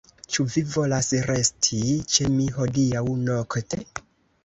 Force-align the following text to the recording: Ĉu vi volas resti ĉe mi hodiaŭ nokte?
Ĉu 0.35 0.45
vi 0.53 0.63
volas 0.75 1.09
resti 1.27 1.83
ĉe 2.17 2.33
mi 2.39 2.51
hodiaŭ 2.59 3.07
nokte? 3.33 3.85